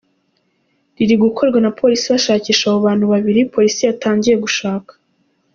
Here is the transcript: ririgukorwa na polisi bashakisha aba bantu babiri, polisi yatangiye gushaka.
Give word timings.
ririgukorwa 0.97 1.57
na 1.61 1.71
polisi 1.79 2.05
bashakisha 2.13 2.63
aba 2.67 2.85
bantu 2.87 3.05
babiri, 3.13 3.41
polisi 3.53 3.81
yatangiye 3.83 4.35
gushaka. 4.43 4.91